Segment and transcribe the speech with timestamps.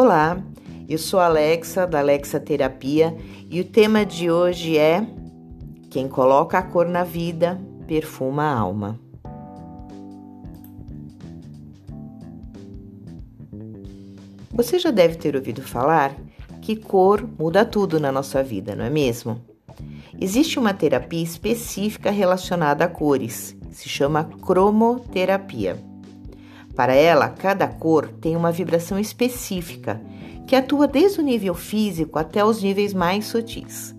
[0.00, 0.40] Olá,
[0.88, 3.16] eu sou Alexa da Alexa Terapia
[3.50, 5.04] e o tema de hoje é
[5.90, 9.00] Quem coloca a cor na vida perfuma a alma.
[14.52, 16.14] Você já deve ter ouvido falar
[16.62, 19.42] que cor muda tudo na nossa vida, não é mesmo?
[20.20, 25.87] Existe uma terapia específica relacionada a cores, se chama cromoterapia.
[26.78, 30.00] Para ela, cada cor tem uma vibração específica
[30.46, 33.92] que atua desde o nível físico até os níveis mais sutis.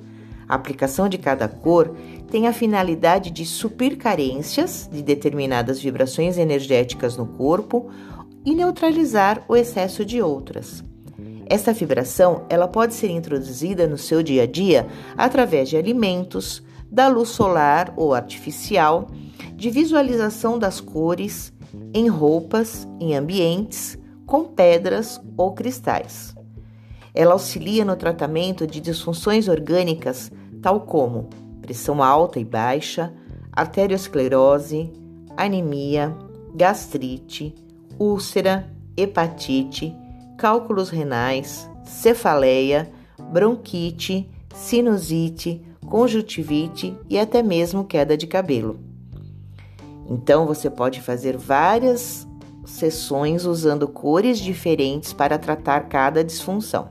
[0.48, 1.94] A aplicação de cada cor
[2.32, 7.90] tem a finalidade de suprir carências de determinadas vibrações energéticas no corpo
[8.46, 10.82] e neutralizar o excesso de outras.
[11.48, 14.88] Essa vibração ela pode ser introduzida no seu dia a dia
[15.18, 19.10] através de alimentos, da luz solar ou artificial,
[19.54, 21.52] de visualização das cores,
[21.94, 26.36] em roupas, em ambientes, com pedras ou cristais.
[27.14, 31.30] Ela auxilia no tratamento de disfunções orgânicas, tal como
[31.62, 33.14] pressão alta e baixa,
[33.52, 34.92] arteriosclerose,
[35.36, 36.16] anemia,
[36.54, 37.56] gastrite,
[38.00, 39.96] úlcera, hepatite,
[40.38, 42.92] cálculos renais, cefaleia,
[43.32, 48.89] bronquite, sinusite, conjuntivite e até mesmo queda de cabelo.
[50.10, 52.28] Então você pode fazer várias
[52.66, 56.90] sessões usando cores diferentes para tratar cada disfunção.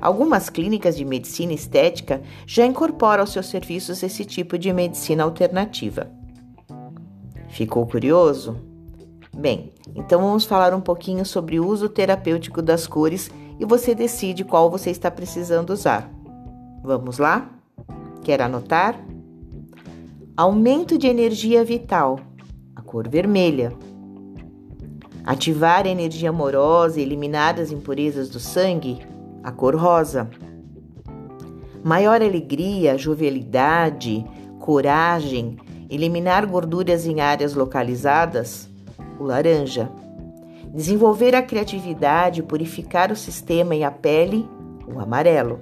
[0.00, 6.10] Algumas clínicas de medicina estética já incorporam aos seus serviços esse tipo de medicina alternativa.
[7.48, 8.56] Ficou curioso?
[9.36, 14.44] Bem, então vamos falar um pouquinho sobre o uso terapêutico das cores e você decide
[14.44, 16.10] qual você está precisando usar.
[16.82, 17.50] Vamos lá?
[18.22, 18.98] Quer anotar?
[20.36, 22.18] Aumento de energia vital
[22.80, 23.72] cor vermelha.
[25.24, 28.98] Ativar a energia amorosa e eliminar as impurezas do sangue,
[29.42, 30.30] a cor rosa.
[31.84, 34.24] Maior alegria, jovialidade,
[34.58, 35.56] coragem,
[35.88, 38.68] eliminar gorduras em áreas localizadas,
[39.18, 39.90] o laranja.
[40.72, 44.48] Desenvolver a criatividade, purificar o sistema e a pele,
[44.86, 45.60] o amarelo.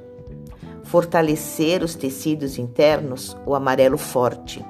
[0.85, 4.65] Fortalecer os tecidos internos, o amarelo forte.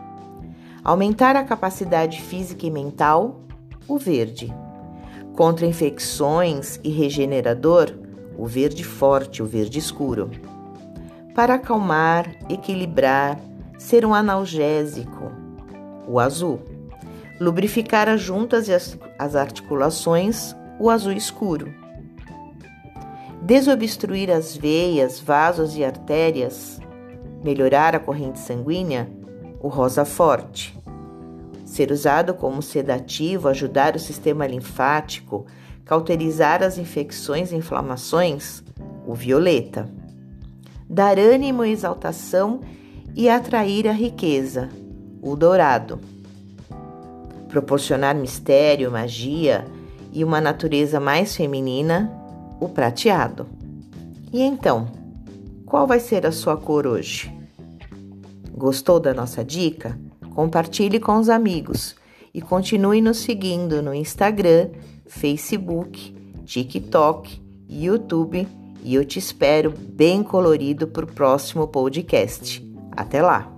[0.84, 3.40] Aumentar a capacidade física e mental,
[3.86, 4.54] o verde.
[5.34, 7.92] Contra infecções e regenerador,
[8.36, 10.30] o verde forte, o verde escuro.
[11.34, 13.38] Para acalmar, equilibrar,
[13.78, 15.30] ser um analgésico,
[16.06, 16.60] o azul.
[17.40, 21.72] Lubrificar as juntas e as, articulações, o azul escuro.
[23.42, 26.80] Desobstruir as veias, vasos e artérias,
[27.42, 29.08] melhorar a corrente sanguínea,
[29.60, 30.76] o rosa forte.
[31.64, 35.46] Ser usado como sedativo, ajudar o sistema linfático,
[35.84, 38.62] cauterizar as infecções e inflamações,
[39.06, 39.88] o violeta.
[40.88, 42.60] Dar ânimo e exaltação
[43.14, 44.68] e atrair a riqueza,
[45.20, 46.00] o dourado.
[47.48, 49.64] Proporcionar mistério, magia
[50.12, 52.12] e uma natureza mais feminina,
[52.60, 53.46] o prateado.
[54.32, 54.88] E então,
[55.64, 57.37] qual vai ser a sua cor hoje?
[58.58, 59.96] Gostou da nossa dica?
[60.34, 61.94] Compartilhe com os amigos
[62.34, 64.70] e continue nos seguindo no Instagram,
[65.06, 66.12] Facebook,
[66.44, 68.48] TikTok, YouTube
[68.82, 72.60] e eu te espero bem colorido para o próximo podcast.
[72.96, 73.48] Até lá!